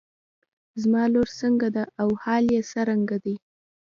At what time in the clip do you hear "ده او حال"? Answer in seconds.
1.75-2.45